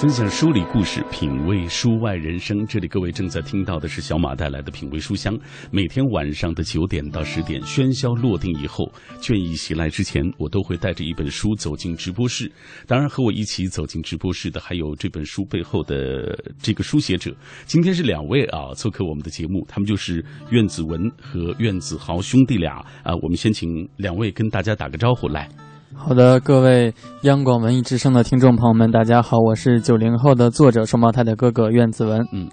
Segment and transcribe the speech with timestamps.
[0.00, 2.64] 分享书里故事，品味书外人生。
[2.66, 5.38] 这里各位正在听到的是小马带来的品味书香。
[5.70, 8.90] 每天晚上的九点到十点，喧嚣落定以后，
[9.20, 12.50] 倦意袭来之前，我都会带着一本书走进直播室。
[12.86, 17.36] 当然，和我一起走进直播室的还有这本书背后的这个书写者。
[17.66, 23.14] 今天是两位啊，做客我们的节目，他们就是苑子文和苑子豪兄弟俩啊。
[23.20, 25.46] 我们先请两位跟大家打个招呼来。
[25.94, 32.24] 好的，各位央广文艺之声的听众朋友们，大家好，我是九零后的作者双胞胎的哥哥苑子文。
[32.32, 32.48] 嗯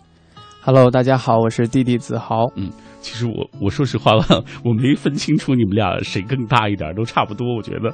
[0.63, 2.45] ，Hello，大家好，我是弟弟子豪。
[2.55, 7.93] 嗯，其实我我说实话吧， 我没分清楚你们俩谁更大一点，都差不多，我觉得，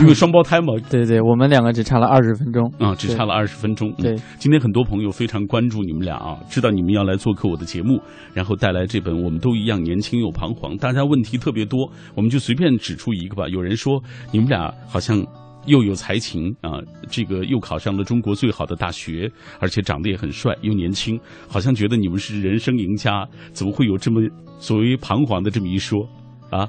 [0.00, 0.74] 因为双胞胎嘛。
[0.90, 3.92] 对对，我们两个只差了二十分钟啊，只差了二十分钟。
[3.98, 8.00] 对、嗯，今天很多朋友非常关注你们俩啊，知道你们要来做客我的节目，
[8.32, 13.48] 然后带来这本《我们都一样年轻又彷徨》，大家问题特别多，我们就随便指出一个吧。
[13.48, 15.24] 有人说你们俩好像。
[15.66, 24.20] 又有才情啊，这个又考上了中国最好的大学，而且长得也很帅，又年轻，好像觉得你们是人生赢家，怎么会有这么
[24.58, 26.06] 所谓彷徨的这么一说
[26.50, 26.68] 啊？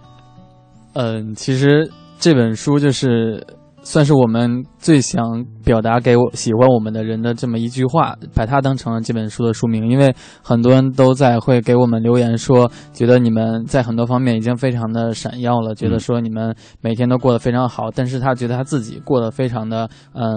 [0.93, 3.45] 嗯，其实这本书就是
[3.85, 5.23] 算是我们最想
[5.63, 9.89] 表达给我喜欢我们的人的这么一句话，把它当成了这本书的书名。
[9.89, 20.35] 因为很多人都在会给我们留言说，觉得你们在很多方面已经非常的闪耀了，觉得说你们每天都过得非常好，但是他觉得他自己过得非常的嗯。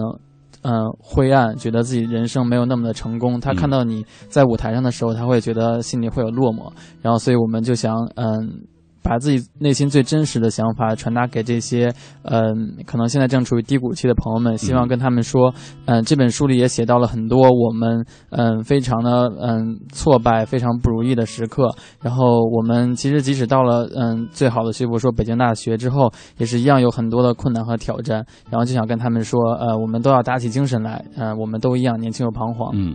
[0.63, 3.39] 嗯，灰暗，觉得自己人生没有那么的成功。
[3.39, 6.69] 他看到你在舞台上的时候，他会觉得心里会有落寞。
[7.01, 8.67] 然后，所以我们就想，嗯。
[9.09, 11.91] 把自己内心最真实的想法传达给这些，
[12.25, 15.53] 嗯，可能现在正处于低谷期的朋友们，希望跟他们说，
[15.87, 21.70] 嗯，这本书里也写到了很多我们，嗯，非常的，嗯，挫败、非常不如意的时刻。
[22.03, 28.23] 然后我们其实即使到了，嗯，最好的学府说北京大学之后，也是一样有很多的困难和挑战。
[28.51, 32.70] 然后就想跟他们说，呃，我们都要打起精神来，嗯、呃，我们都一样年轻又彷徨。
[32.75, 32.95] 嗯。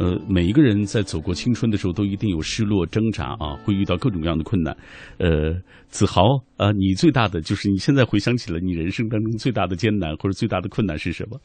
[0.00, 4.74] 呃，每一个人在走过青春的时候，都一定有失落、挣扎啊，会遇到各种各样的困难。
[5.18, 5.52] 呃，
[5.88, 6.22] 子豪
[6.56, 11.38] 啊、呃，你最大的就是你现在回想起来，你人生当中最大的艰难或者最大的困难是什么？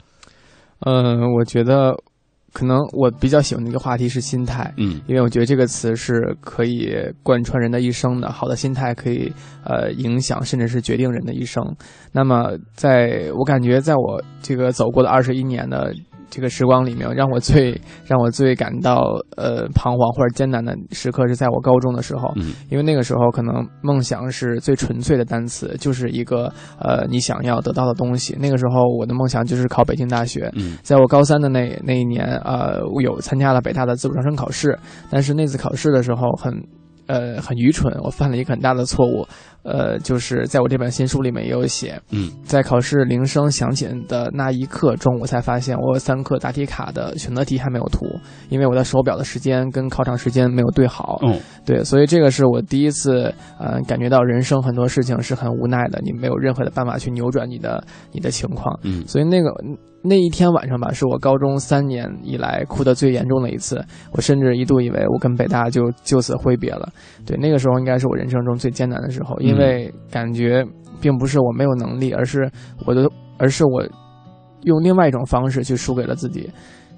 [0.85, 1.93] 嗯、呃，我觉得
[2.53, 9.29] 可能我比较喜欢的一个话题是心态，嗯，因为我觉得这个词是可以贯穿人的一生的，好的心态可以
[9.65, 11.61] 呃影响甚至是决定人的一生。
[12.13, 15.93] 那么，在我感觉，在我这个走过的二十一年的。
[16.29, 28.35] 这个时光里面，让我最 让我最感到呃彷徨或者艰难的时刻是在我高中的时候，嗯，因为那个时候可能梦想是最纯粹的单词，就是一个呃你想要得到的东西。
[28.39, 34.77] 那个时候我的梦想就是考北京大学，嗯，在我高三的那那一年，呃，我有参加了北大的自主招生考试，
[35.09, 36.53] 但是那次考试的时候很
[37.07, 39.25] 呃很愚蠢，我犯了一个很大的错误。
[39.63, 48.05] 呃，就是在我这本新书里面也有写，嗯，在考试铃声响起的那一刻中，我才发现我有三课答题卡的选择题还没有涂，
[48.49, 51.19] 因为我的手表的时间跟考场时间没有对好。
[51.23, 58.79] 嗯，对，所以这个是我第一次，呃，感觉到人生很多事情是很无奈的，你没有任何的办法去扭转你的你的情况。
[58.83, 59.49] 嗯，所以那个
[60.07, 66.87] 那一天晚上吧，是我高中三年以来哭得最严重的一次，我甚至一度以为我跟北大就就此挥别了。
[67.25, 69.91] 对，那个时候应该是我人生中最艰难的时候，因为。
[70.11, 70.65] 感觉
[71.01, 72.49] 并不是我没有能力，而是
[72.85, 73.83] 我的，而是我
[74.61, 76.49] 用另外一种方式去输给了自己。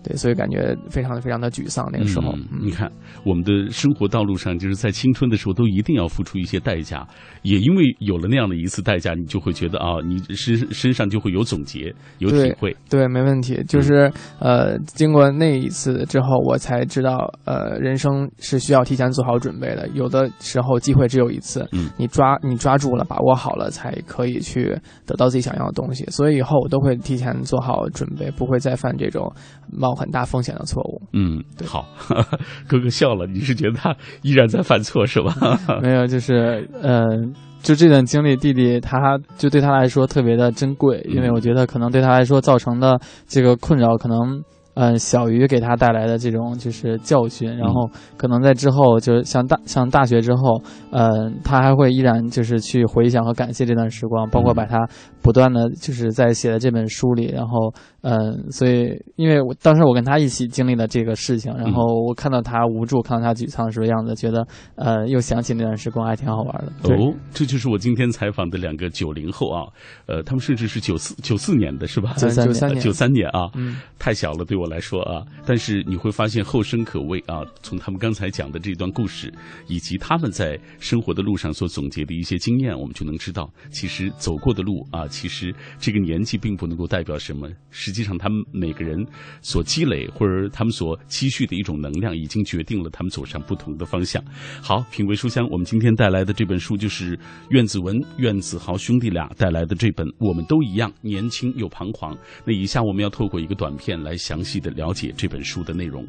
[0.07, 1.89] 对，所以感觉非常非常的沮丧。
[1.91, 2.89] 那个时候，嗯、你看，
[3.25, 7.05] 我们的生活道路上，就是在青春的时候，都一定要付出一些代价。
[7.41, 12.71] 也因为有了那样的一次代价，你就会觉得啊，你身身上就会有总结，有体会。
[12.89, 13.61] 对，对没问题。
[13.67, 19.87] 就是、嗯、呃，经过那一次之后，我才知道，呃，人生是需要提前做好准备的。
[19.89, 26.05] 有的时候机会只有一次，嗯，你抓你抓住了，把握好了，才可以去得到自己想要的东西。
[26.05, 29.31] 所以以后我都会提前做好准备，不会再犯这种
[29.71, 31.01] 冒很大风险的错误。
[31.13, 31.85] 嗯，好，
[32.67, 35.33] 哥哥笑了，你是觉得他依然在犯错是吧？
[35.81, 44.43] 没有，就是嗯、呃，就这段经历，弟弟他就对他来说特别的珍贵，因为我觉得可能对他来说造成的这个困扰可能。
[44.79, 54.87] 嗯，小鱼给他带来的这种就是教训，然后可能在之后，就是像大像大学之后，嗯，他还会依然就是去回想和感谢这段时光，包括把他
[55.23, 64.45] 不断的就是在写的这本书里，然后嗯，所以因为我当时我跟他一起经历了这个事情，然后我看到他无助，看到他沮丧的时候样子，觉得
[64.75, 66.93] 呃，又想起那段时光，还挺好玩的。
[66.93, 69.65] 哦，这就是我今天采访的两个九零后啊，
[70.05, 72.13] 呃，他们甚至是九四九四年的是吧？
[72.17, 74.66] 九三年，九三年啊，嗯，太小了对我。
[74.67, 77.41] 来说啊，但是你会发现后生可畏啊。
[77.61, 79.33] 从他们刚才讲的这段故事，
[79.67, 87.49] 以及他们在生活的路上所总结的一些经验，我们就能知道，其实走过的路啊，其实这个年纪并不能够代表什么。
[87.69, 88.97] 实际上，他们每个人
[89.41, 94.23] 所积累或者他们所积蓄的一种能量，已经决定了他们走上不同的方向。
[94.61, 97.17] 好，品味书香，我们今天带来的这本书就是
[97.49, 102.13] 苑子文、苑子豪兄弟俩带来的这本《我们都一样，年轻又彷徨》。
[102.45, 106.05] 那以下我们要透过一个短片来详细的了解这本书的内容。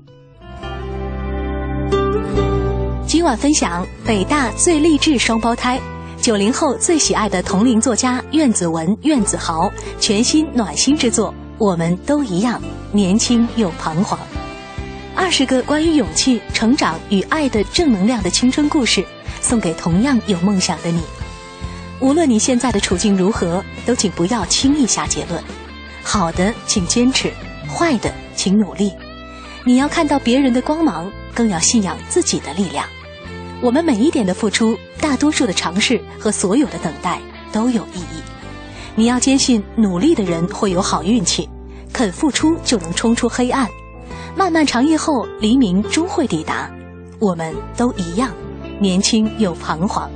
[3.06, 5.80] 今晚分享北大最励志双胞胎，
[6.20, 12.60] 九零后最喜爱的同龄作家苑子文、苑子豪全新暖心之作《我们都一样，
[12.92, 14.18] 年轻又彷徨》，
[15.16, 19.02] 二十个关于勇气、成长与爱的正能量的青春故事，
[19.40, 21.00] 送给同样有梦想的你。
[22.00, 25.42] 无论你现在的处境如何，都请不要轻易下结论。
[26.04, 27.30] 好的，请坚持；
[27.66, 28.92] 坏的，请努力。
[29.64, 32.86] 你要看到别人的光芒，更要信仰自己的力量。
[33.60, 37.20] 我们每一点的付出，大多数的尝试和所有的等待
[37.52, 38.22] 都有意义。
[38.94, 41.48] 你要坚信，努力的人会有好运气，
[41.92, 43.68] 肯付出就能冲出黑暗。
[44.36, 46.70] 漫漫长夜后，黎明终会抵达。
[47.18, 48.30] 我们都一样，
[48.78, 50.08] 年轻又彷徨。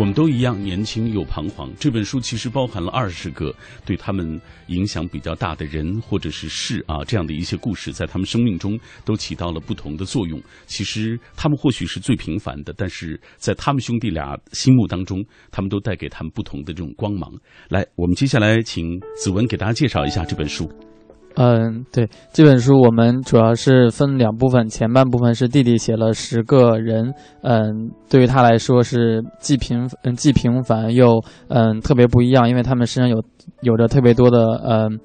[0.00, 1.70] 我们都一样，年轻又彷徨。
[1.78, 3.54] 这本书其实包含了二十个
[3.84, 10.40] 对他们影响比较大的人或者是事啊，这样的一些故事，在他们生命中都起到了不同的作用。
[10.66, 17.30] 其实他们或许是最平凡的，但是在他们兄弟俩心目当中，他们都带给他们不同的这种光芒。
[17.68, 20.66] 来，我们接下来请子文给大家介绍一下这本书。
[21.40, 33.22] 嗯，对，这本书我们主要是分两部分，前半部分是弟弟写了十个人，嗯，对于他来说是既平嗯既平凡又嗯特别不一样，因为他们身上有
[33.62, 34.98] 有着特别多的嗯。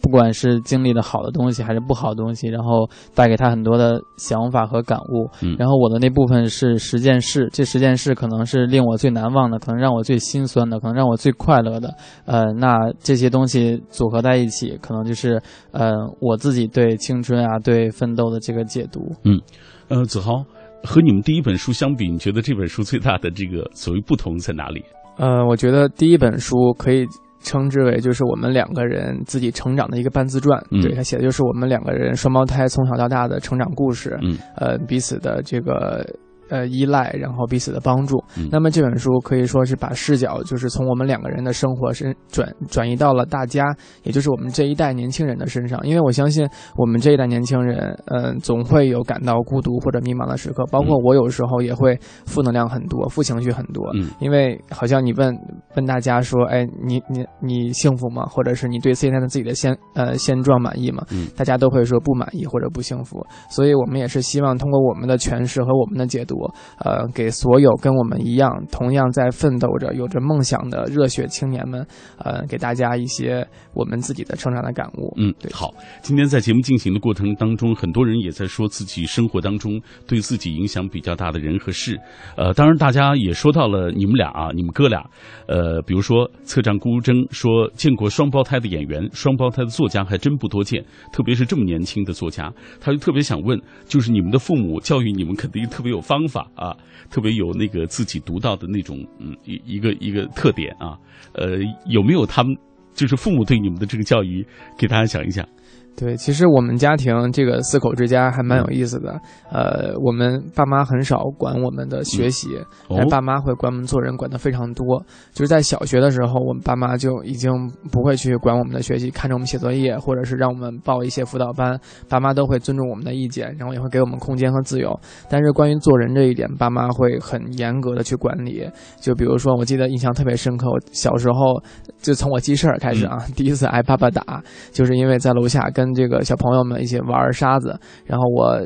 [0.00, 5.28] 不管是经历的好的东西还是不好的东西，然后带给他很多的想法和感悟。
[5.42, 11.94] 嗯，然后我的那部分是十件事，这十件事可能是令我最难忘的，可能让我最心酸的，可能让我最快乐的。
[12.24, 15.40] 呃，那这些东西组合在一起，可能就是
[15.72, 19.00] 呃我自己对青春啊、对奋斗的这个解读。
[19.24, 19.40] 嗯，
[19.88, 20.44] 呃，子豪
[20.84, 24.84] 和你们第一本书相比，你觉得这本书最大的这个所谓不同在哪里？
[25.16, 27.06] 呃，我觉得第一本书可以。
[27.40, 36.04] 称之为就是我们两个人自己成长的一个半自传，对他写的就是我们两个人双胞胎从小到大的成长故事，嗯，呃，彼此的这个。
[36.48, 38.22] 呃，依赖，然后彼此的帮助。
[38.50, 43.66] 那么这本书可以说是把视角，就是从我们两个人的生活身转转移到了大家，
[44.02, 45.78] 也就是我们这一代年轻人的身上。
[45.84, 50.64] 因为我相信，我们这一代年轻人，嗯，总会有感到孤独或者迷茫的时刻。
[50.70, 53.84] 包括我有时候也会负能量很多，负情绪很多。
[53.94, 55.36] 嗯，因为好像你问
[55.76, 58.24] 问大家说，哎，你你你幸福吗？
[58.26, 61.04] 或者是你对现在的自己的现呃现状满意吗？
[61.10, 63.22] 嗯，大家都会说不满意或者不幸福。
[63.50, 66.37] 所以我们也是希望通过我们的诠释和我们的解读。
[66.84, 71.86] 呃，给所有跟我们一样同样在奋斗着、有着梦想的热血青年们，
[72.18, 75.12] 呃，给大家一些我们自己的成长的感悟。
[75.16, 75.52] 嗯，对。
[75.52, 81.98] 好，今天在节目进行的过程当中，很多人也在说自己生活当中对自己影响比较大的人和事。
[82.36, 85.02] 呃，当然大家也说到了你们俩啊，你们哥俩。
[85.46, 92.52] 呃，比如说策长顾铮说，见过双胞胎的演员、双胞胎的作家还真不多见，特别是这么年轻的作家。
[92.80, 96.76] 他就特别想问，就是你们的父母教育你们肯定特别有方法啊。
[97.10, 100.98] 特别有那个自己独到的那种，嗯，一一个一个特点啊，
[101.32, 102.54] 呃，有没有他们
[102.92, 105.48] 就是父母对你们的这个教育，给大家讲一讲。
[105.98, 109.20] 对，其实我们家庭这个四口之家还蛮有意思的。
[109.50, 112.50] 呃，我们爸妈很少管我们的学习，
[112.88, 115.04] 但爸妈会管我们做人，管得非常多。
[115.32, 117.50] 就是在小学的时候，我们爸妈就已经
[117.90, 121.76] 不会去管我们的学习，看着我们写作业，或者是让我们报一些辅导班，
[122.08, 124.96] 爸妈都会尊重我们的意见，然后也会给我们空间和自由。
[125.28, 128.64] 但是关于做人这一点，爸妈会很严格的去管理。
[129.00, 131.60] 就比如说，我记得印象特别深刻，我小时候
[132.00, 134.40] 就从我记事儿开始啊，第一次挨爸爸打，
[134.70, 138.58] 就是因为在楼下跟这个小朋友们一起玩沙子，然后我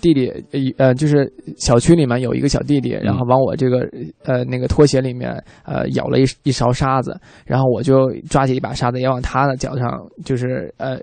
[0.00, 0.32] 弟弟
[0.76, 3.88] 呃就是小区里面有一个小弟弟，然后往我这个
[4.24, 5.32] 呃那个拖鞋里面
[5.64, 10.98] 呃舀了一一勺沙子，然后我就抓起一把沙子也往他的脚上就是呃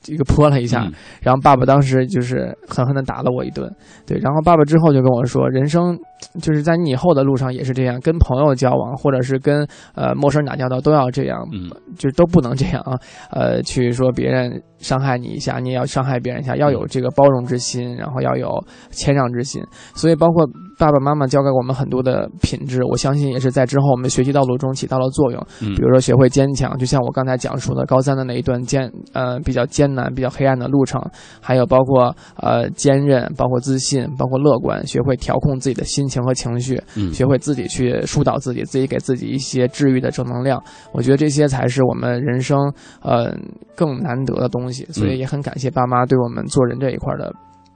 [0.00, 0.88] 这个泼了一下，
[1.20, 3.74] 然后爸爸当时就是狠狠的打了我一顿，
[4.06, 5.98] 对，然后爸爸之后就跟我说，人生
[6.40, 12.98] 就是在你以后的路上也是这样，跟朋友交往，或者是跟呃陌生人打交道，都要这样，嗯就都不能这样啊。
[13.30, 18.48] 呃，去说别人伤害你一下，你也要伤害别人一下，要有这个包容之心，然后要有
[18.90, 19.62] 谦让之心。
[19.94, 20.46] 所以，包括
[20.78, 25.40] 爸爸妈妈教给我们很多的品质，我相信也是在之后我们学习道路中起到了作用。
[25.62, 31.00] 嗯比如说学会坚强，就像我刚才讲述的高三的那一段艰呃比较艰难、比较黑暗的路程，
[31.40, 40.62] 还有包括呃坚韧，包括自信，包括乐观，学会调控自己的心情和情绪，嗯学会自己去疏导自己，自己给自己一些治愈的正能量。
[40.92, 42.58] 我觉得这些才是我们人生
[43.02, 43.36] 呃
[43.74, 47.32] 更难得的东西，所以也很感谢爸妈对我们做人这一块的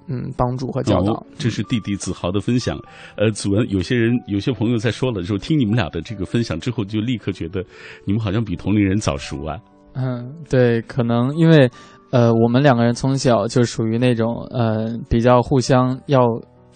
[0.08, 1.12] 嗯帮助和教导。
[1.12, 2.78] 哦，这是弟弟子豪的分享。
[3.16, 7.64] 呃，子文，有些人、有些朋友在说了，之后听你们俩的这个分享之后，就立刻觉得
[8.04, 9.58] 你们好像比同龄人早熟啊。
[9.94, 11.70] 嗯，对，可能因为
[12.10, 16.20] 呃，我们两个人从小就属于那种呃比较互相要。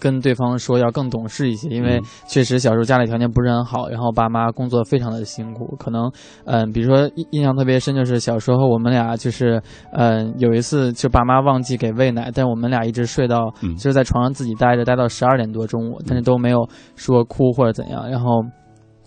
[0.05, 6.11] 跟对方说要更懂事一些，因为嗯确实小时候家里条件不是很好，然后爸妈工作非常的辛苦，可能，
[6.45, 9.59] 嗯、比如说印印象特别深，就是小时候我们俩就是，
[9.93, 18.43] 嗯、有一次就爸妈忘记给喂奶，但我们俩一直睡到嗯就是在床上自己待着，待到十二点多中午，但是都没有说哭或者怎样，然后。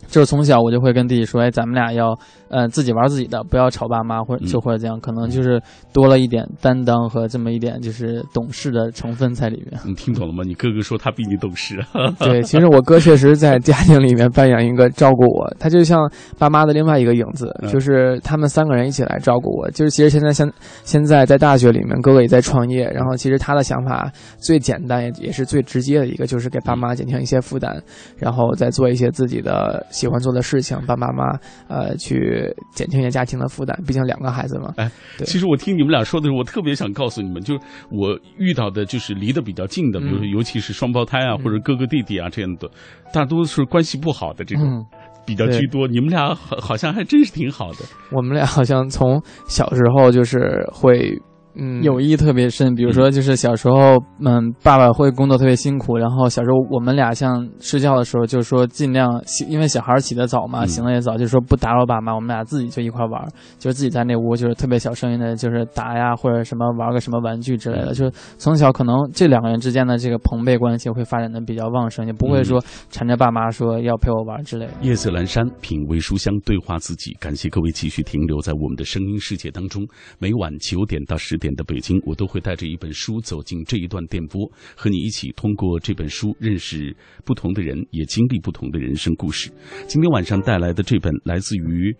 [0.06, 2.16] 就是从小我就会跟弟弟说，哎，咱们俩要，
[2.50, 5.60] 呃，自己玩自己的，不要吵爸妈，或者嗯就或者这样，可能就是
[5.92, 9.80] 多了一点担当和这么一点就是懂事的成分在里面。
[9.84, 10.42] 你听懂了吗？
[10.46, 12.10] 你哥哥说他比你懂事啊。
[12.20, 19.70] 对，其实我哥确实在家庭里面扮演一个照顾我，他就像爸妈的另外一个影子，嗯就是他们三个人一起来照顾我。
[19.70, 20.50] 就是其实现在现
[20.84, 27.80] 现在在大学里面，哥哥也在创业，然后其实他的想法最简单也也是最直接的一个，就是给爸妈减轻一些负担，
[28.16, 31.38] 然后再做一些自己的喜欢做的事情，帮爸妈
[31.68, 32.37] 呃去
[32.72, 33.78] 减轻一下家庭的负担。
[33.86, 34.90] 毕竟两个孩子嘛，哎
[35.24, 42.68] 其实我听你们俩说的时候，我特别想告诉你们，就是我遇到的就是离得比较近的，比如说嗯尤其是双胞胎啊，或者哥哥弟弟啊这样的，
[43.12, 44.64] 大多是关系不好的这种。
[44.64, 44.84] 嗯，
[45.26, 47.78] 比较居多，你们俩好好像还真是挺好的。
[48.12, 51.16] 我们俩好像从小时候就是会。
[51.54, 63.22] 嗯，友谊特别深，比如说就是小时候，嗯，爸爸会工作特别辛苦，然后小时候我们俩像睡觉的时候就说尽量起，因为小孩起得早嘛，嗯醒得也早，就说不打扰爸妈，我们俩自己就一块玩，
[63.58, 74.72] 就是自己在那屋就是特别小声音的，就是打呀或者什么玩个什么玩具之类的，嗯就是从小可能这两个人之间的这个朋辈关系会发展的比较旺盛，也不会说缠着爸妈说要陪我玩之类的。
[74.82, 77.16] 夜色阑珊，品味书香，对话自己。
[77.18, 79.86] 感谢各位继续停留在我们的声音世界当中。
[80.18, 89.50] 每晚九点到十点的北京，我都会带着一本书走进这一段电波，和你一起通过这本书认识不同的人，也经历不同的人生故事。
[89.86, 91.96] 今天晚上带来的这本来自于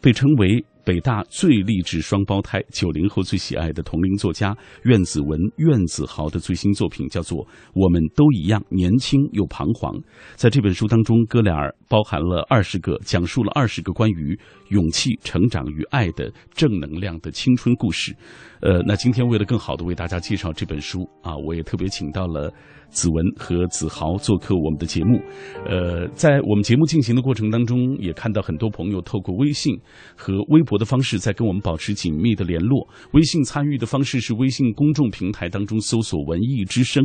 [0.00, 9.92] 被称为北大最励志双胞胎，九零后最喜爱的同龄作家苑子文、苑子豪的最新作品叫做《我们都一样，年轻又彷徨》。
[10.34, 14.40] 在这本书当中，哥俩儿包含了二十个，讲述了二十个关于
[14.70, 18.16] 勇气、成长与爱的正能量的青春故事。
[18.62, 22.50] 呃，那今天为了更好的为大家介绍这本书啊，我也特别请到了
[22.90, 25.20] 子文和子豪做客我们的节目。
[25.66, 29.78] 呃，在我们节目进行的过程当中，也看到很多朋友透过微信
[30.16, 32.88] 和微博的方式在跟我们保持紧密的联络。
[33.12, 37.04] 微信参与的方式是微信公众平台当中搜索“文艺之声”，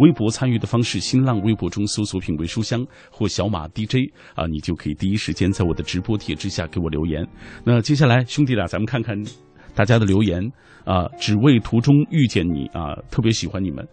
[0.00, 7.26] 微博参与的方式，新浪微博中搜索“品味书香”或小马 DJ 啊，你就可以第一时间在我的直播帖之下给我留言。
[7.64, 9.16] 那接下来，兄弟俩，咱们看看
[9.74, 10.40] 大家的留言
[10.84, 13.86] 啊，只为途中遇见你啊，特别喜欢你们，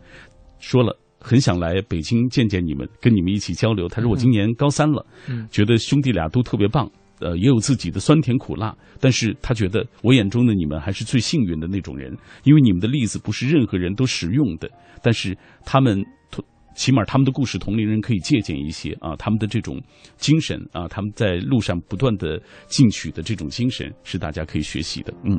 [0.59, 0.95] 说了。
[1.19, 3.87] 很想来北京见见你们，跟你们一起交流。
[3.87, 14.69] 他说我今年高三了，嗯觉得兄弟俩都特别棒，呃，也有自己的酸甜苦辣，但是他觉得我眼中的你们还是最幸运的那种人，因为你们的例子不是任何人都实用的，
[15.03, 16.43] 但是他们同
[16.75, 19.81] 起码他们的故事同龄人可以借鉴一些啊，他们的这种
[20.15, 25.13] 精神啊，他们在路上不断的进取的这种精神是大家可以学习的。
[25.25, 25.37] 嗯，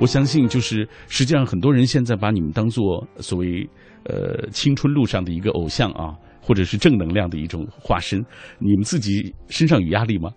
[0.00, 3.68] 我相信就是实际上很多人现在把你们当做所谓
[4.04, 6.16] 呃青春路上的一个偶像啊。
[6.42, 8.18] 或者是正能量的一种化身，
[8.58, 10.32] 你们自己身上有压力吗？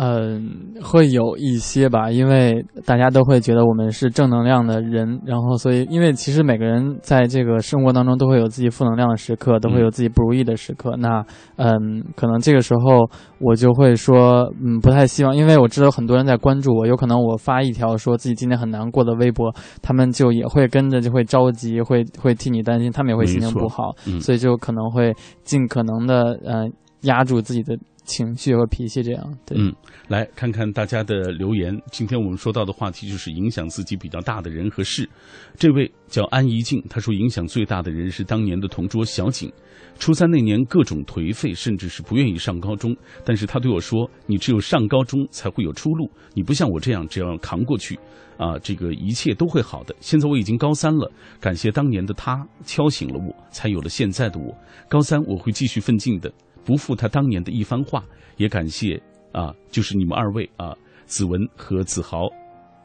[0.00, 10.94] 嗯，会有一些吧，因为大家都会觉得我们是正能量的人，然后所以，因为其实每个人在这个生活当中都会有自己负能量的时刻，都会有自己不如意的时刻。
[10.98, 11.24] 那，
[11.56, 19.52] 嗯，可能这个时候我就会说，嗯，不太希望，因为我知道很多人在关注我，有可能我发一条说自己今天很难过的微博，
[19.82, 24.20] 他们就也会跟着就会着急，会会替你担心，他们也会心情不好，嗯。
[24.20, 25.12] 所以就可能会
[25.42, 27.76] 尽可能的，嗯、压住自己的
[28.08, 29.38] 情绪和脾气这样。
[29.46, 29.72] 对，嗯，
[30.08, 31.78] 来看看大家的留言。
[31.92, 35.08] 今天我们说到的话题就是影响自己比较大的人和事。
[35.56, 39.52] 这位叫安怡静，他说影响最大的人是当年的同桌小景。
[39.98, 42.96] 初三那年各种颓废，甚至是不愿意上高中。
[43.24, 47.98] 但是他对我说：“你只有上高中才会有出路，你不像我这样，只要扛过去，
[48.36, 51.10] 啊，这个一切都会好的。”现在我已经高三了，
[51.40, 54.56] 感谢当年的他敲醒了我，才有了现在的我。
[54.88, 56.32] 高三我会继续奋进的，
[56.68, 58.04] 不负他当年的一番话。
[58.36, 62.28] 也感谢啊，就是你们二位啊，子文和子豪，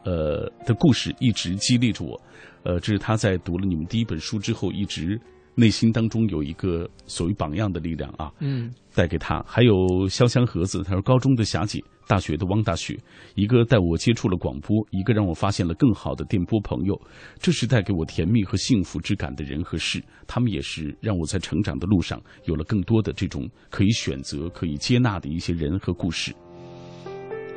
[0.03, 2.19] 呃的故事一直激励着我。
[2.63, 5.19] 呃，这是他在读了你们第一本书之后，一直
[5.53, 8.31] 内心当中有一个所谓榜样的力量啊。
[8.39, 9.43] 嗯，带给他。
[9.45, 9.75] 还有
[10.07, 12.97] 潇湘盒子，他说高中的霞姐，大学的汪大雪，
[13.35, 16.99] 一个带我接触了广播，一个让我发现了更好的电波朋友，
[17.39, 20.03] 这是带给我甜蜜和幸福之感的人和事。
[20.27, 26.33] 他们也是让我在成长的路上有了更多的这种可以选择、可以接纳的一些人和故事。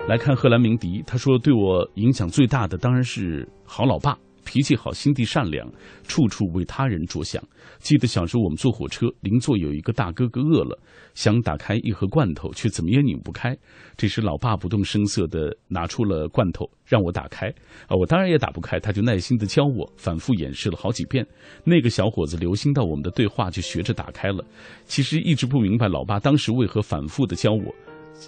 [0.08, 4.16] 来看贺兰鸣笛，他说对我影响最大的当然是好老爸。
[4.46, 5.68] 脾气好，心地善良，
[6.04, 7.42] 处处为他人着想。
[7.80, 10.80] 记得小时候我们坐火车，邻座有一个大哥哥饿了，
[11.14, 13.54] 想打开一盒罐头，却怎么也拧不开。
[13.96, 17.48] 这时老爸不动声色地拿出了罐头，让我打开。
[17.88, 21.26] 啊，我当然也打不开，他就耐心地教我，反复演示了好几遍。
[21.64, 24.44] 那个小伙子留心到我们的对话，就学着打开了。
[24.84, 27.74] 其实一直不明白老爸当时为何反复地教我。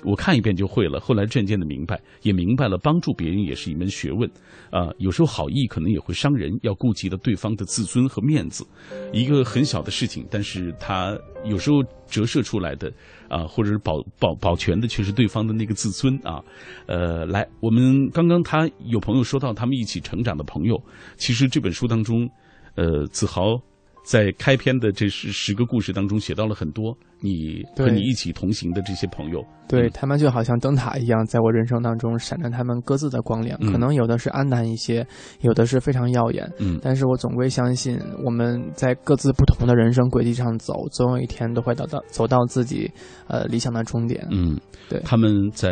[0.04, 4.30] 我看一遍就会了，后来渐渐的明白，也明白了帮助别人也是一门学问，
[4.70, 8.66] 啊，有时候好意可能也会伤人，要顾及到对方的自尊和面子。
[9.12, 12.92] 一个很小的事情，但是他有时候折射出来的，
[13.28, 16.40] 啊，或者是保保保全的却是对方的那个自尊啊。
[16.86, 20.80] 呃，来，我们刚刚他有朋友说到他们一起成长的朋友，
[21.16, 22.28] 其实这本书当中，
[22.76, 23.60] 呃，子豪。
[24.08, 33.60] 在开篇的这十十个故事当中，写到了很多你和你一起同行的这些朋友，对他们就好像灯塔一样，在我人生当中闪着他们各自的光亮。
[33.70, 35.06] 可能有的是黯淡一些，
[35.42, 36.50] 有的是非常耀眼。
[36.58, 42.90] 嗯，但是我总归相信，我们在各自不同的人生轨迹上走，总有一天都会到到走到自己
[43.26, 44.26] 呃理想的终点。
[44.30, 45.70] 嗯，对，他们在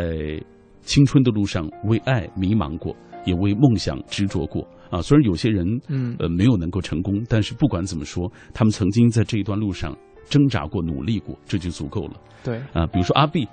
[0.83, 4.63] 青春的路上为爱迷茫过，也为梦想执着过。
[4.89, 9.97] 啊，虽然有些人，嗯，呃，没有能够成功，但是不管怎么说，他们曾经在这一段路上
[10.29, 12.13] 挣扎过、努力过，这就足够了。
[12.43, 13.47] 对，啊，比如说阿碧。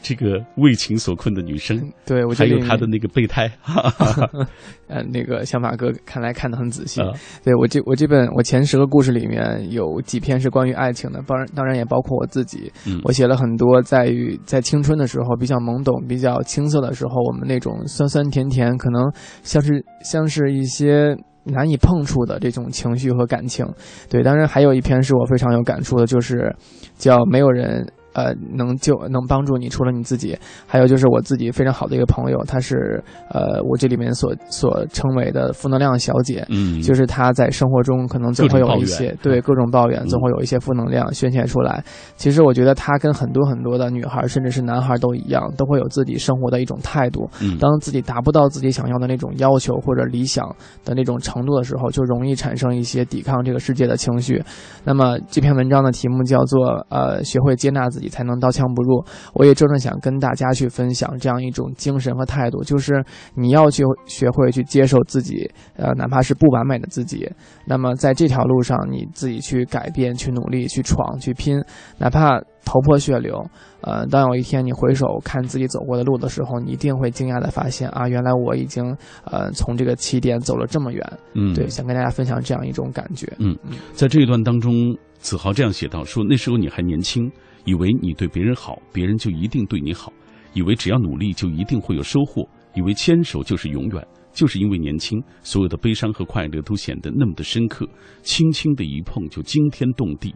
[0.00, 3.50] 这个为情所困的女生，对，我还有她的那个备胎，
[4.88, 7.00] 呃，那个小马哥看来看得很仔细。
[7.42, 12.72] 对我这我这本我前十个故事里面有几篇是关于爱情的，当然当然也包括我自己。
[13.04, 23.66] 我写了很多在于在青春的时候比较懵懂、比较青涩的时候，我们那种酸酸甜甜，可能像是像是一些难以碰触的这种情绪和感情。
[24.08, 26.54] 对，当然还有一篇是我非常有感触的，就是
[26.96, 27.86] 叫没有人。
[28.12, 41.84] 呃，能救能帮助你，除了你自己，还有就是我自己非常好的一个朋友，她是呃，我这里面所所称为的负能量小姐，嗯，就是她在生活中可能总会有一些对各种抱怨，总会有一些负能量宣泄出来。
[42.16, 47.28] 其实我觉得她跟很多很多的女孩，甚至是男孩都一样，都会有自己生活的一种态度。
[47.60, 50.44] 当自己达不到自己想要的那种要求或者理想
[50.84, 54.42] 的那种程度的时候，就容易产生一些抵抗这个世界的情绪。
[54.84, 58.08] 那么这篇文章的题目叫做呃，学会接纳自己。
[58.08, 59.04] 才能刀枪不入。
[59.32, 67.30] 我也正是想跟大家去分享这样一种精神和态度，就是你要去学会去接受自己，呃，哪怕是不完美的自己。
[67.64, 71.62] 那么在这条路上，你自己去改变、去努力、去闯、去拼，
[71.98, 73.44] 哪怕头破血流。
[73.82, 81.12] 呃，当有一天你回首看自己走过的路的时候，你一定会惊讶的发现啊，原来我已经呃从这个起点走了这么远。
[81.34, 83.32] 嗯，对，想跟大家分享这样一种感觉。
[83.38, 83.56] 嗯，
[83.92, 87.30] 在这一段当中，子豪这样写道：说那时候你还年轻。
[87.68, 90.10] 以为你对别人好，别人就一定对你好；
[90.54, 92.42] 以为只要努力就一定会有收获；
[92.74, 94.08] 以为牵手就是永远。
[94.32, 97.86] 就是因为年轻，所有的悲伤和快乐都显得那么的深刻，
[98.22, 100.34] 轻轻的一碰就惊天动地。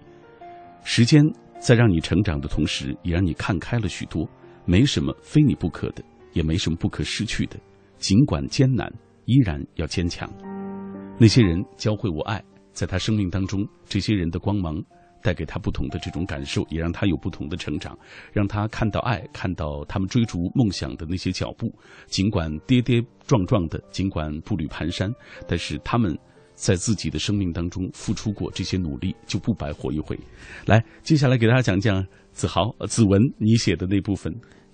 [0.84, 1.24] 时间
[1.58, 4.28] 在让你成长的同时，也让你看开了许多。
[4.66, 7.58] 没什么非你不可的，也没什么不可失去的。
[7.96, 8.92] 尽管艰难，
[9.24, 10.30] 依然要坚强。
[11.18, 14.74] 那些人教会我爱，在他生命当中，这些人的光芒。
[15.22, 17.96] 带给他不同的这种感受，也让他有不同的成长，
[18.32, 21.72] 让他看到爱，看到他们追逐梦想的那些脚步，
[22.06, 25.12] 尽管跌跌撞撞的，尽管步履蹒跚，
[25.46, 26.18] 但是他们
[26.54, 30.18] 在自己的生命当中付出过这些努力，就不白活一回。
[30.66, 34.32] 来，接下来给大家讲讲子豪、子文你写的那部分。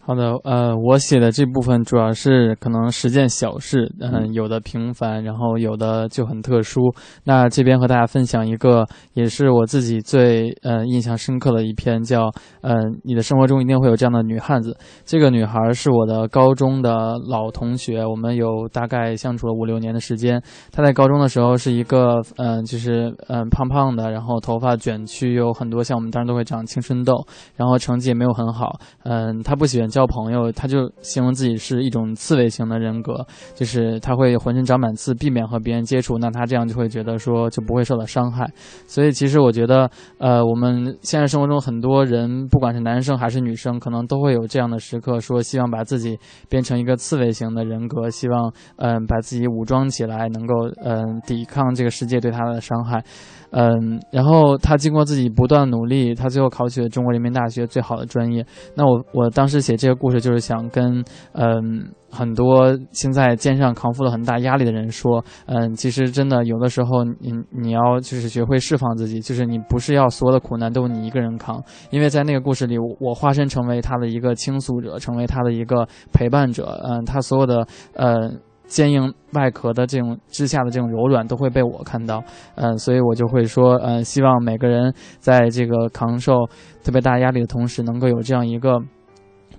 [0.08, 6.80] 好的，呃，我写的这部分主要是可能十件小事，嗯，有的平凡，然后有的就很特殊。
[7.24, 12.30] 那这边和大家分享一个，也是我自己最呃印象深刻的一篇，叫
[12.62, 14.74] 呃，你的生活中一定会有这样的女汉子。
[15.04, 20.42] 这个女孩是我的高中的老同学，我们有大概相处了五六年的时间。
[20.72, 27.12] 她在高中的时候是一个，嗯，就是嗯胖胖的，然后头发卷曲，有很多像我们当时都会长青春痘，
[27.56, 38.48] 然后成绩也没有很好，嗯，她不喜欢交朋友，他就形容自己是一种刺猬型的人格，就是他会浑身长满刺，避免和别人接触，那他这样就会觉得说就不会受到伤害。
[38.86, 46.16] 所以其实我觉得，呃，我们现实生活中很多人，不管是男生还是女生，可能都会有这样的时刻，说希望把自己
[46.48, 53.02] 变成一个刺猬型的人格，希望嗯把自己武装起来，能够嗯抵抗这个世界对他的伤害。
[53.50, 58.44] 嗯，然后他经过自己不断努力，他最后考取了中国人民大学最好的专业。
[58.74, 78.30] 那我我当时写这个故事，就是想跟嗯很多现在肩上扛负了很大压力的人说，嗯，其实真的有的时候，你你要就是学会释放自己，就是你不是要所有的苦难都你一个人扛，因为在那个故事里，我化身成为他的一个倾诉者，成为他的一个陪伴者，嗯，他所有的呃。
[78.68, 82.22] 坚硬外壳的这种之下的这种柔软都会被我看到，
[82.54, 86.46] 嗯，所以我就会说，嗯，希望每个人在这个扛受
[86.84, 88.78] 特别大压力的同时，能够有这样一个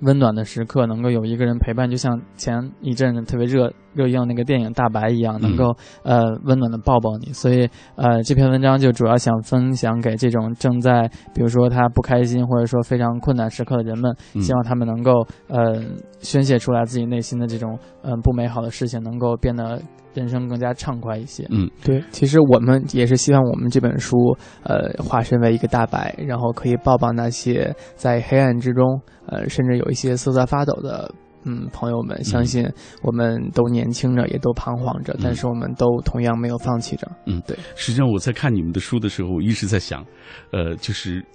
[0.01, 3.71] 温暖的时刻，能够有一个人陪伴，就像前一阵特别热。
[3.95, 15.83] 热映那个电影《大白》一样，能够呃温暖的抱抱你，所以呃这篇文章就主要想分享给这种正在比如说他不开心或者说非常困难时刻的人们，希望他们能够呃
[16.19, 19.81] 宣泄出来自己内心的这种嗯不美好的事情，能够变得
[20.13, 21.45] 人生更加畅快一些。
[21.49, 24.15] 嗯，对，其实我们也是希望我们这本书
[24.63, 31.13] 呃化身为一个大白，然后可以抱抱那些在黑暗之中呃甚至有一些瑟瑟发抖的。
[31.45, 32.69] 嗯，朋友们，相信
[33.01, 37.09] 我们都年轻着，也都彷徨着，但是我们都同样没有放弃着。
[37.27, 37.57] 嗯，对。
[37.75, 40.05] 实际上，我在看你们的书的时候，我一直在想，
[40.51, 41.25] 呃，就是。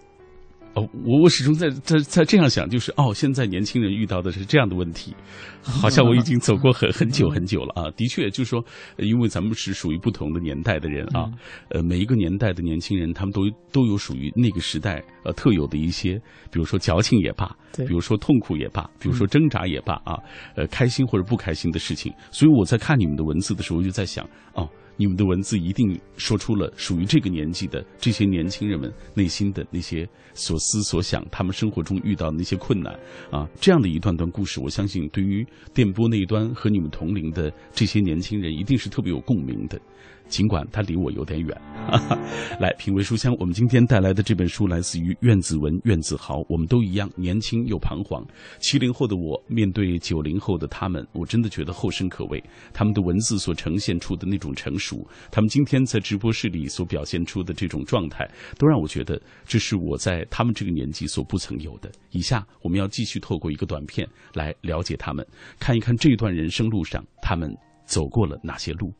[0.74, 5.14] 哦，我我始终在在在这样想，就是哦，现在年轻人遇到的是这样的问题，
[5.62, 7.90] 好像我已经走过很很久很久了啊。
[7.96, 8.64] 的确，就是说，
[8.98, 11.30] 因为咱们是属于不同的年代的人啊，
[11.68, 20.18] 呃，每一个年代的年轻人，他们都都有属于那个时代呃特有的一些，比如说矫情也罢，比如说痛苦也罢，比如说挣扎也罢啊，
[20.56, 22.12] 呃，开心或者不开心的事情。
[22.32, 24.68] 所以我在看你们的文字的时候，就在想哦。
[24.96, 32.92] 你们的文字一定说出了属于这个年纪的这些年轻人们内心的那些所思所想，他们生活中遇到的那些困难
[33.30, 39.80] 啊，这样的一段段故事，我相信对于电波那一端和你们同龄的这些年轻人，一定是特别有共鸣的。
[40.28, 41.60] 尽管它离我有点远，
[42.58, 43.34] 来品味书香。
[43.38, 46.42] 我们今天带来的这本书来自于苑子文、苑子豪。
[46.48, 48.24] 我们都一样年轻又彷徨。
[48.58, 52.42] 七零后的我面对九零后的他们，我真的觉得后生可畏。
[52.72, 61.90] 他们的文字所呈现出的那种成熟，他们今天在直播室里所表现出的这种状态，都让我觉得这是我在他们这个年纪所不曾有的。
[62.10, 65.24] 以下我们要继续透过一个短片来了解他们，
[65.60, 67.54] 看一看这段人生路上他们
[67.86, 68.92] 走过了哪些路。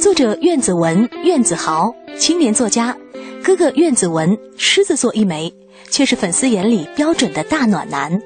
[0.00, 2.96] 作者苑子文、苑子豪，青年作家，
[3.42, 5.52] 哥哥苑子文狮子座一枚，
[5.90, 8.16] 却是粉丝眼里标准的大暖男。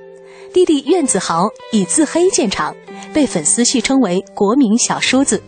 [0.53, 2.77] 弟弟苑子豪以自黑见长，
[3.15, 5.43] 被粉丝戏称为“国民小叔子”。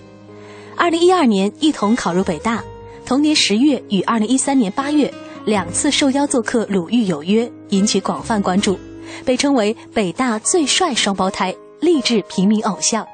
[0.77, 2.65] 二零一二年一同考入北大，
[3.05, 5.13] 同年十月与二零一三年八月
[5.45, 8.79] 两次受邀做客《鲁豫有约》，引起广泛关注，
[9.27, 13.07] 被称为北大最帅双胞胎，励志平民偶像。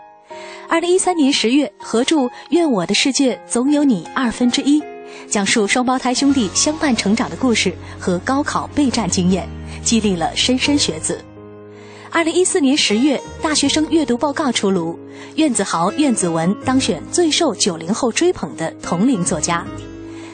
[0.68, 2.16] 二零一三年十月，合著
[2.50, 4.80] 《愿我的世界总有你二分之一》，
[5.28, 9.48] 讲述双胞胎兄弟相伴成长的故事和高考备战经验，
[9.82, 11.24] 激励了莘莘学子。
[12.12, 14.98] 二零一四年十月，大学生阅读报告出炉，
[15.36, 19.64] 苑子豪、苑子文当选最受九零后追捧的同龄作家。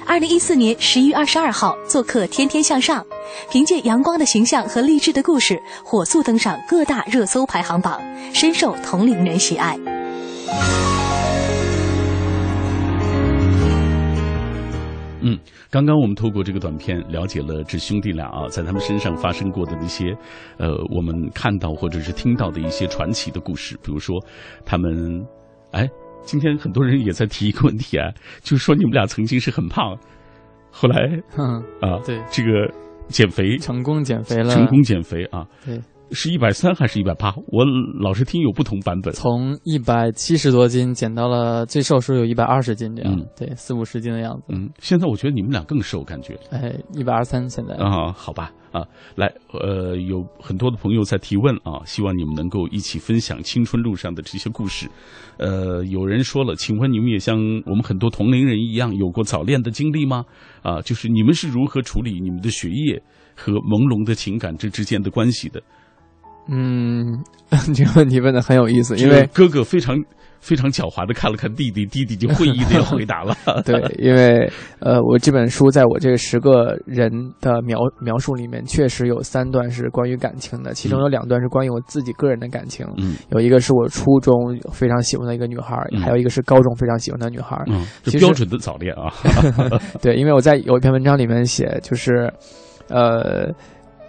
[0.06, 3.02] 二零一四年十一月二十二号，做客《天天向上》，
[3.50, 8.00] 凭借阳光的形象和励志的故事，火速登上各大热搜排行榜，
[8.32, 9.78] 深受同龄人喜爱。
[15.20, 15.38] 嗯，
[15.70, 20.16] 刚刚我们透过这个短片了解了这兄弟俩啊，在他们身上发生过的那些，
[20.58, 23.76] 呃，我们看到或者是听到的一些传奇的故事。
[23.82, 24.16] 比如说，
[24.64, 25.24] 他们，
[25.72, 25.88] 哎，
[26.22, 29.96] 今天很多人也在提一个问题啊，就是说你们俩曾经是很胖，
[30.70, 32.70] 后来，嗯啊，对，这个
[33.08, 35.80] 减肥成功减肥了，成功减肥啊，对。
[36.10, 37.34] 是一百三还是一百八？
[37.48, 37.64] 我
[38.00, 39.12] 老是听有不同版本。
[39.12, 44.44] 从一百七十多斤减到了最瘦时候有一百二十斤这样，嗯对，四五十斤的样子。
[44.48, 47.74] 嗯，现在我觉得你们俩更瘦，感觉哎，一百二三现在。
[47.74, 48.82] 啊，好吧啊，
[49.16, 54.88] 来，呃，有很多的朋友在提问啊，希望你们能够一起分享青春路上的这些故事。
[55.38, 60.24] 呃，有人说了，请问你们也像我们很多同龄人一样有过早恋的经历吗？
[60.62, 63.02] 啊，就是你们是如何处理你们的学业
[63.34, 65.60] 和朦胧的情感这之间的关系的？
[66.48, 67.22] 嗯，
[67.74, 69.96] 这个问题问的很有意思，因为哥哥非常
[70.38, 73.36] 非常狡猾的看了看弟弟，弟弟就会意的回答了。
[73.64, 84.34] 对，因为呃，我这本书在我这十个人的描描述里面，确实有三段是关于感情的，其中有两段是关于我自己个人的感情，嗯有一个是我初中
[84.70, 87.60] 非常喜欢的一个女孩，嗯还有一个是高中非常喜欢的女孩。
[87.66, 87.84] 嗯，
[88.20, 89.12] 标准的早恋啊。
[90.00, 92.32] 对，因为我在有一篇文章里面写，就是，
[92.88, 93.52] 呃。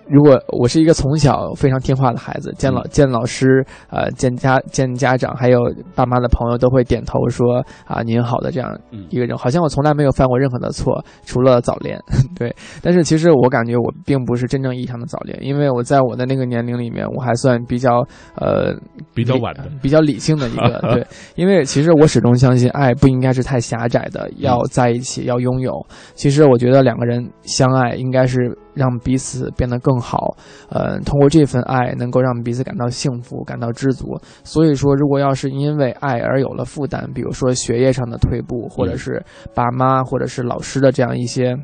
[0.09, 5.59] 如果我是一个从小非常听话的孩子，见老见老师，呃，见家见家长，还有
[5.95, 9.05] 爸妈的朋友都会点头说啊您好的这样嗯。
[9.09, 11.99] 一个人，好像我从来没有犯过任何的错，除了早恋。
[12.37, 18.73] 对，但是其实我感觉我并不是真正意义上的早恋，因为我在我的那个年龄里面，我还算比较呃
[19.13, 19.63] 比较晚的。
[19.81, 25.85] 比较理性的一个 对，因为其实我始终相信爱不应该是太狭窄的，要在一起，要拥有。
[26.13, 30.37] 其实我觉得两个人相爱应该是让彼此变得更好，
[30.69, 34.17] 呃，通过这份爱能够让彼此感到幸福，感到知足。
[34.43, 39.21] 所以说，如果要是因为爱而有了负担，比如说学业上的退步，或者是
[39.55, 41.57] 爸妈或者是老师的这样一些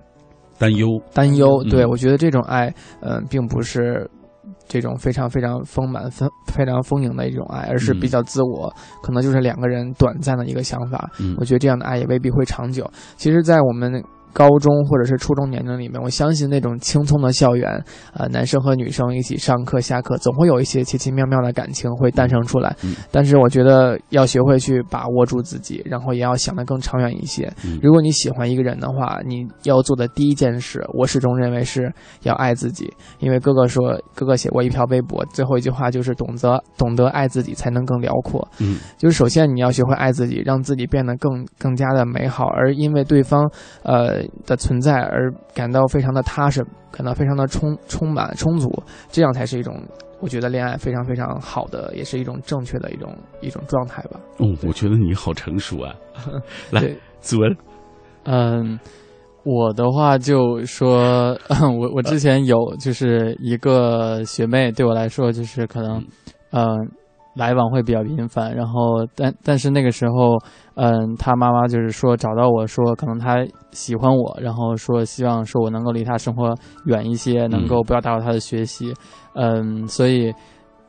[0.57, 4.09] 担忧，担忧，嗯对我觉得这种爱，嗯、并不是。
[4.65, 11.09] 这种非常非常丰满、丰非常丰盈的一种爱，而是比较自我，可能就是两个人短暂的一个想法。
[11.19, 12.89] 嗯我觉得这样的爱也未必会长久。
[13.17, 14.01] 其实，在我们
[14.33, 17.69] 高中或者是初中年龄里面，我相信那种青葱的校园，
[18.13, 22.75] 呃，男生和女生一起上课下课，总会有一些奇奇妙妙的感情会诞生出来。
[22.83, 27.51] 嗯但是我觉得要学会去把握住自己，然后也要想得更长远一些。
[27.63, 31.93] 嗯如果你喜欢一个人的话，你要做的第一件事，我始终认为是
[32.23, 32.91] 要爱自己。
[33.19, 38.47] 因为哥哥说，哥哥写过一条微博，最后一句话就是懂得懂得爱自己，才能更辽阔。
[38.59, 43.47] 嗯就是首先你要学会爱自己，让自己变得更更加的美好，而因为对方
[43.83, 48.71] 呃的存在而感到非常的踏实，感到非常的充充满充足，
[49.09, 49.75] 这样才是一种
[50.19, 54.19] 我觉得恋爱非常非常好的，也是一种正确的一种一种状态吧。
[54.37, 55.93] 哦，我觉得你好成熟啊。
[56.71, 57.57] 来对，子文，
[58.23, 58.79] 嗯，
[59.43, 61.37] 我的话就说，
[61.79, 66.01] 我我之前有就是一个学妹，对我来说就是可能，
[66.51, 66.65] 嗯、
[67.35, 70.37] 来往会比较频繁，然后但但是那个时候，
[70.75, 73.37] 嗯，他妈妈就是说找到我说，可能他
[73.71, 76.53] 喜欢我，然后说希望说我能够离他生活
[76.85, 78.93] 远一些，能够不要打扰他的学习，
[79.35, 80.33] 嗯，所以。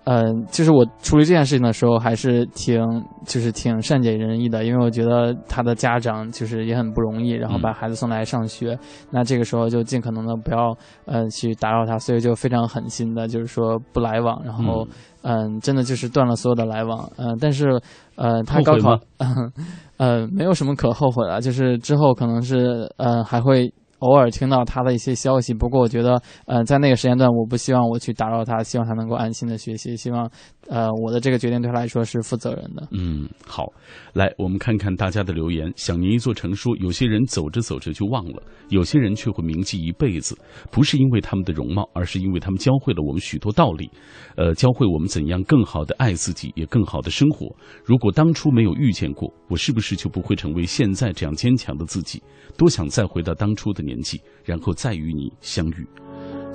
[0.05, 2.79] 嗯，就是我处理这件事情的时候，还是挺
[3.25, 8.79] 就是挺善解人意的，因为我觉得他的家长就是也很不容易，然后把孩子送来上学，
[9.11, 14.87] 那这个时候就尽可能的不要呃去打扰他，所以就非常狠心的，就是说不来往，然后
[15.23, 17.81] 嗯、真的就是断了所有的来往，嗯、但是
[18.17, 18.99] 呃他高考
[19.97, 23.73] 呃没有什么可后悔的，就是之后可能是呃还会。
[24.05, 30.31] 偶尔听到他的一些消息，不过我觉得，呃，在那个时间段，我不希望我去打扰他，希望他能够安心的学习，希望，
[30.69, 32.87] 呃，我的这个决定对他来说是负责任的。
[32.93, 33.65] 嗯，好，
[34.13, 35.73] 来，我们看看大家的留言。
[35.75, 40.37] 想念一座城说，有些人走着走着就忘了，有些人却会铭记一辈子，
[40.71, 43.91] 不是因为他们的容貌，而是因为他们教会了我们许多道理，
[44.37, 47.47] 呃，教会我们怎样更好的爱自己，也更好的生活。
[47.83, 52.23] 如果当初没有遇见过，我是不是就不会成为现在这样坚强的自己？
[52.57, 55.87] 多想再回到当初的年纪，然后再与你相遇。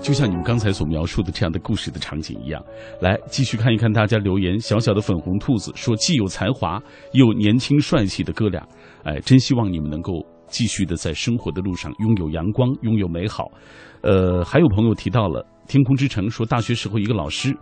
[0.02, 2.64] 就像你们刚才所描述的这样的故事的场景一样。
[3.02, 4.58] 来，继续看一看大家留言。
[4.58, 8.66] 小小的粉红兔子说，既有才华又年轻帅气的哥俩，
[9.04, 13.52] 哎，真希望你们能够继续的在生活的路上拥有阳光，拥有美好。
[14.02, 17.54] 呃，还有朋友提到了天空之城，说大学时候一个老师。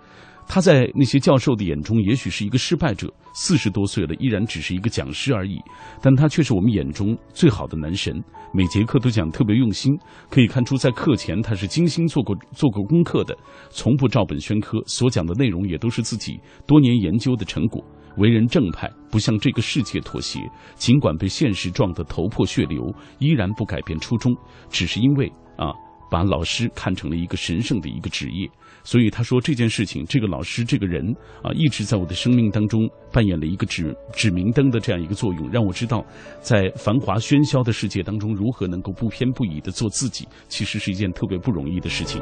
[0.48, 5.60] 他在那些教授的眼中，也许是一个失败者，四十多岁了，依然只是一个讲师而已。
[6.02, 9.94] 但他却是我们眼中最好的男神，每节课都讲特别用心，
[10.30, 13.38] 可以看出在课前他是精心做过做过功课的，
[13.70, 17.84] 从不照本宣科，所讲的内容也都是自己多年研究的成果。
[18.16, 20.40] 为人正派，不向这个世界妥协，
[20.76, 24.36] 尽管被现实撞得头破血流，依然不改变初衷，
[24.70, 25.72] 只是因为啊，
[26.10, 28.50] 把老师看成了一个神圣的一个职业。
[28.88, 31.04] 所以他说这件事情，这个老师这个人
[31.44, 36.06] 啊，一直在我的生命当中扮演了一个指指明灯的这样一个作用，让我知道，
[36.40, 42.22] 在繁华喧嚣的世界当中，如何能够不偏不倚的做自己，其实是一件特别不容易的事情。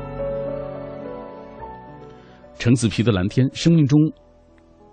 [2.58, 4.00] 橙子皮的蓝天，生命中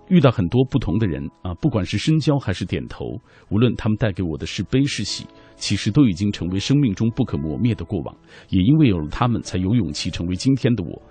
[0.09, 3.03] 遇到很多不同的人啊，不管是深交还是点头，
[3.49, 8.15] 无论他们带给我的是悲是喜，其实都已经成为生命中不可磨灭的过往。
[8.49, 11.01] 也因为有了他们，才有勇气成为今天的我。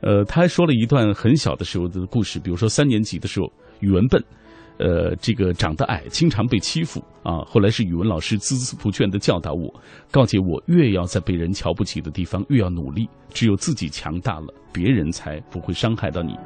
[0.00, 4.22] 呃，他还说了一段很小的时候的故事，比如说三年级的时候，语文笨。
[4.80, 7.38] 呃，这个长得矮，经常被欺负啊。
[7.44, 9.74] 后来是语文老师孜孜不倦地教导我，
[10.08, 16.36] 告诫我越要在被人瞧不起的地方越要努力，只有自己强大了，别人才不会伤害到你。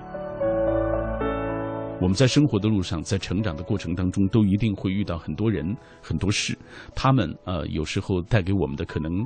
[2.01, 6.57] 我们在生活的路上，在成长的过程当中，都一定会遇到很多人、很多事，
[6.95, 9.23] 他们呃，有时候带给我们的可能。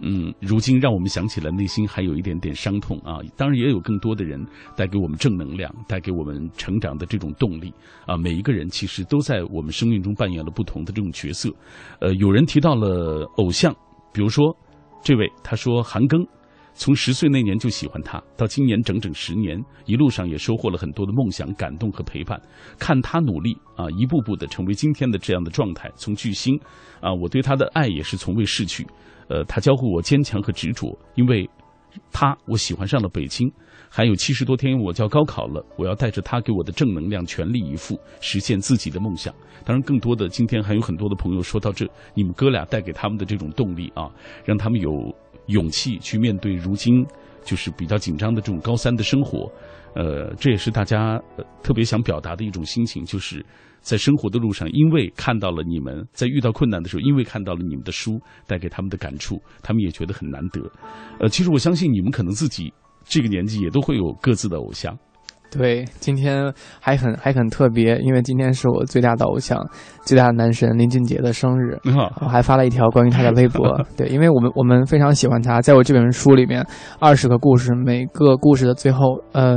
[0.00, 3.18] 嗯，如今让我们想起来，内心还有一点点伤痛啊。
[3.36, 4.44] 当然，也有更多的人
[4.76, 7.72] 带给我们正能量，带给我们成长的这种动力
[8.04, 8.16] 啊。
[8.16, 11.48] 每一个人其实都在我们生命中扮演了不同的这种角色。
[12.00, 13.72] 呃，有人提到了偶像，
[14.12, 14.56] 比如说
[15.04, 16.26] 这位，他说韩庚，
[16.74, 22.40] 从十岁那年就喜欢他，到今年整整十年，一路上也收获了很多的梦想、感动和陪伴。
[22.76, 26.58] 看他努力啊，一步步的成为今天的这样的状态，从巨星
[27.00, 28.84] 啊，我对他的爱也是从未逝去。
[29.32, 31.48] 呃，他教会我坚强和执着，因为，
[32.12, 33.50] 他我喜欢上了北京。
[33.88, 39.34] 还有七十多天，我就要高考了，我要带着他给我的正能量，全力以赴实现自己的梦想。
[39.64, 44.10] 当然，更多的今天还有很多的朋友说到这，你们哥俩带给他们的这种动力啊，
[44.44, 44.90] 让他们有
[45.46, 47.06] 勇气去面对如今
[47.44, 49.50] 就是比较紧张的这种高三的生活。
[49.94, 51.20] 呃，这也是大家
[51.62, 53.44] 特别想表达的一种心情，就是
[53.80, 60.62] 在生活的路上，因为看到了你们在遇到困难的时候，因为看到了你们的书带给他们的感触，他们也觉得很难得。
[61.20, 62.72] 呃，其实我相信你们可能自己
[63.04, 64.96] 这个年纪也都会有各自的偶像。
[65.56, 69.58] 对，今天还很还很特别，因为今天是我最大的偶像、
[70.02, 71.78] 最大的男神林俊杰的生日，
[72.20, 73.78] 我还发了一条关于他的微博。
[73.96, 76.66] 对，因为我们我们非常喜欢他，在我这本书里面，
[76.98, 79.56] 二十个故事，每个故事的最后，嗯。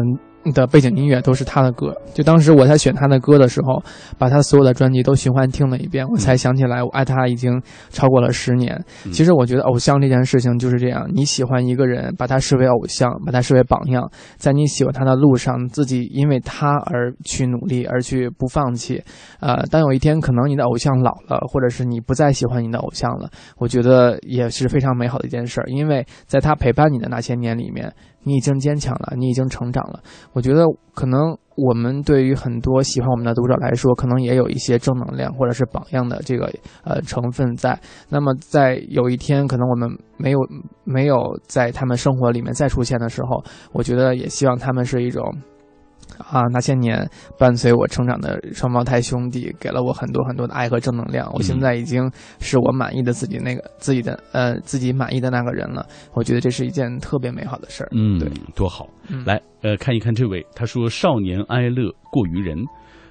[0.54, 3.82] 的背景音乐都是他的歌，就当时我在选他的歌的时候，
[4.18, 8.80] 把他所有的专辑都循环听了一遍，我才想起来我爱他已经超过了十年。
[9.12, 19.02] 其实我觉得偶像这件事情就是这样，你喜欢一个人，把他视为偶像，把他视为榜样，在你喜欢他的路上，自己因为他而去努力，而去不放弃。
[19.40, 27.92] 呃，当有一天可能你的偶像老了，或者是你不再喜欢你的偶像了，我觉得也是非常美好的一件事儿，因为在他陪伴你的那些年里面。
[28.26, 30.02] 你已经坚强了，你已经成长了。
[30.34, 36.52] 我觉得可能我们对于很多喜欢我们的读者来说，可能也有一些正能量或者是榜样的这个
[36.84, 37.80] 呃成分在。
[38.10, 40.40] 那么在有一天可能我们没有
[40.84, 45.24] 没有在他们生活里面再出现的时候，我觉得也希望他们是一种。
[46.18, 51.32] 啊，那些年伴随我成长的双胞胎兄弟，给了我很多很多的爱和正能量。
[51.34, 55.86] 我现在已经是我满意的自己那个自己的呃自己满意的那个人了。
[56.14, 57.90] 我觉得这是一件特别美好的事儿。
[57.92, 58.88] 嗯，对，多好。
[59.26, 62.58] 来，呃，看一看这位，他说：“少年哀乐过于人，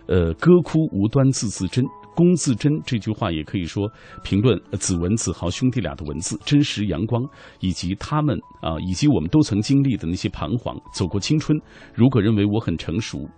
[0.08, 1.84] 呃，歌哭无端字字真。”
[2.14, 3.90] 龚自珍这句话也可以说
[4.22, 7.22] 评论子文子豪兄弟俩的文字真实阳光，
[7.61, 11.59] 以及他们啊，以及我们都曾经历的那些彷徨，走过青春。
[11.92, 13.29] 如果认为我很成熟，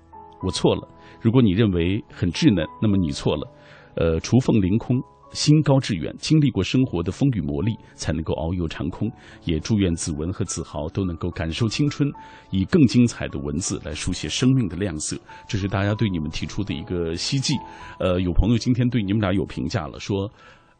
[0.42, 0.82] 我错了；
[1.20, 3.50] 如果你认为很稚嫩，那么你错了。
[3.96, 5.00] 呃，雏凤凌空。
[5.36, 9.12] 心高志远，经历过生活的风雨磨砺，才能够遨游长空。
[9.44, 12.10] 也祝愿子文和子豪都能够感受青春，
[12.50, 15.14] 以更精彩的文字来书写生命的亮色。
[15.46, 17.52] 这是大家对你们提出的一个希冀。
[18.00, 20.26] 呃，有朋友今天对你们俩有评价了，说，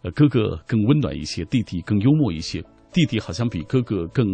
[0.00, 2.64] 呃，哥哥更温暖一些，弟弟更幽默一些。
[2.94, 4.24] 弟弟好像比哥哥更。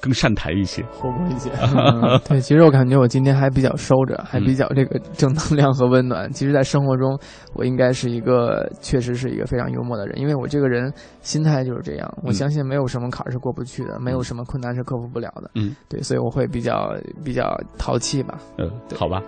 [0.00, 1.50] 更善谈一些，活泼一些。
[2.28, 6.30] 对，其实我感觉我今天还比较收着，还比较这个正能量和温暖。
[6.32, 7.18] 其实，在生活中，
[7.54, 12.08] 我应该是一个，确实是一个非常幽默的人，因为我这个人心态就是这样。
[12.22, 15.50] 我相信没有什么坎儿是过不去的，没有什么困难是克服不了的。
[15.54, 18.38] 嗯，对，所以我会比较比较淘气吧。
[18.58, 19.22] 嗯，好吧。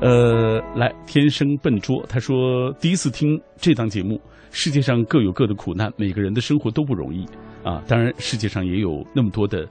[0.00, 2.04] 呃，来，天生笨拙。
[2.08, 4.20] 他说，第一次听这档节目，
[4.52, 7.26] 世界上各有各的苦难，每个人的生活都不容易
[7.64, 7.82] 啊。
[7.88, 9.66] 当然，世界上也有那么多的。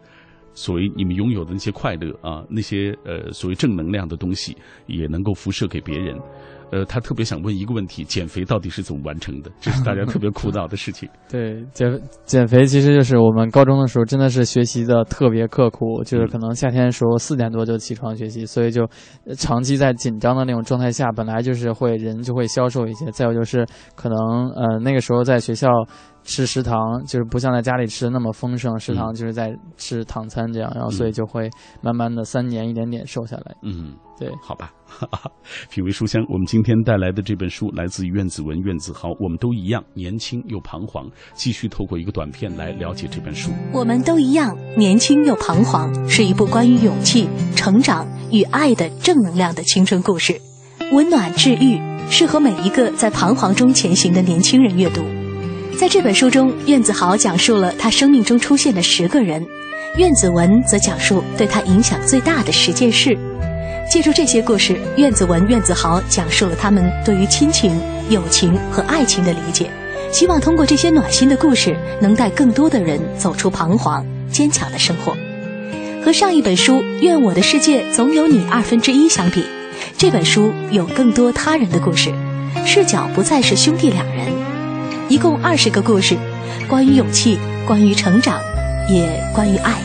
[0.57, 6.17] 所谓你们拥有的那些快乐啊，那些呃所谓正能量的东西，也能够辐射给别人。
[6.69, 9.49] 呃，他特别想问一个问题：减肥到底是怎么完成的？
[9.61, 11.07] 这是大家特别苦恼的事情。
[11.31, 11.87] 对，减
[12.25, 18.85] 减肥其实就是我们高中的时候真的是学习的特别刻苦，就是可能夏天的时候四点多就起床学习，所以就
[19.37, 23.09] 长期在紧张的那种状态下，本来就是会人就会消瘦一些。
[23.11, 23.65] 再有就是
[23.95, 25.69] 可能呃那个时候在学校。
[26.27, 31.49] 吃食堂，就是不像在家里吃的那么丰盛，食堂嗯就是在吃唐餐这样，然后所以就会
[31.81, 33.55] 慢慢的三年一点点瘦下来。
[33.63, 34.69] 嗯，对，好吧。
[35.71, 41.09] 品味书香，我们今天带来的这本书来自于苑子文、苑子豪，我们都一样年轻又彷徨。
[41.33, 43.51] 继续透过一个短片来了解这本书。
[43.71, 50.37] 我们都一样，年轻又彷徨，是一部关于勇气、成长与爱的正能量的青春故事，
[50.91, 55.01] 温暖治愈，适合每一个在彷徨中前行的年轻人阅读。
[55.79, 59.45] 在这本书中，苑子豪讲述了他生命中出现的十个人，
[59.95, 63.15] 苑子文则讲述对他影响最大的十件事。
[63.87, 67.79] 借助这些故事，苑子文、苑子豪讲述了他们对于亲情、
[68.09, 69.69] 友情和爱情的理解，
[70.11, 75.15] 希望通过这些暖心的故事，能带更多的人走出彷徨、坚强的生活。
[76.03, 79.43] 和上一本书《愿我的世界总有你二分之一》相比，
[79.95, 82.11] 这本书有更多他人的故事，
[82.65, 84.25] 视角不再是兄弟两人，
[85.09, 86.17] 一共二十个故事，
[86.67, 88.41] 关于勇气，关于成长，
[88.89, 89.79] 也关于爱。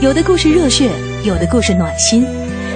[0.00, 0.90] 有的故事热血，
[1.26, 2.24] 有的故事暖心。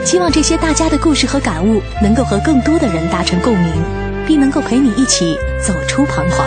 [0.04, 3.82] 希望这些大家的故事和感悟能够和更多的人达成共鸣，
[4.26, 6.46] 并能够陪你一起走出彷徨。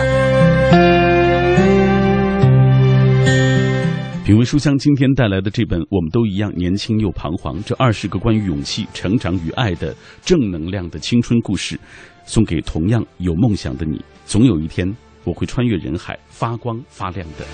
[4.24, 9.92] 品味书香今天带来的这本《我们都一样年轻又彷徨》，这二十个关于勇气、成长与爱的
[10.22, 11.76] 正能量的青春故事，
[12.24, 14.00] 送给同样有梦想的你。
[14.24, 14.94] 总有一天，
[15.28, 17.44] 我会穿越人海，发光发亮的。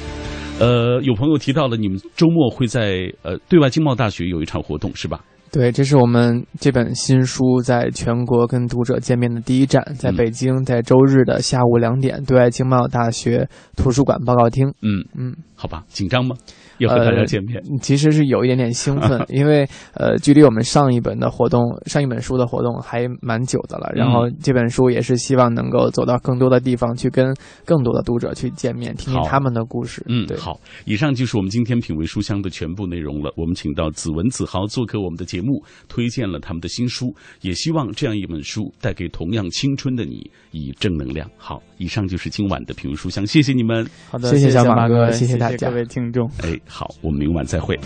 [0.60, 5.24] 呃，有朋友提到了你们周末会在呃对外经贸大学有一场活动，是吧？
[5.50, 14.66] 对，这是我们这本新书在全国跟读者见面的第一站，在嗯北京，在周日的下午两点，对外经贸大学图书馆报告厅。
[14.82, 16.34] 嗯，嗯，好吧，紧张吗？
[16.78, 17.62] 要和大家见面。
[17.80, 23.90] 其实是有一点点兴奋， 因为呃，距离我们上一本的活动、上一本书的活动还蛮久的了。
[23.94, 30.04] 然后这本书也是希望能够走到更多的地方，去跟更多的读者去见面，听听他们的故事。
[30.08, 33.32] 嗯，对，好，以上就是我们今天品味书香的全部内容了。
[33.36, 41.28] 我们请到子文、子豪做客我们的节目，推荐了他们的新书，也希望这样一本书带给同样青春的你以正能量。
[41.36, 43.86] 好，以上就是今晚的品味书香，谢谢你们。
[44.10, 46.28] 好的，谢谢小马哥谢谢谢大家各位听众。
[46.42, 47.78] 哎，好，我们明晚再会。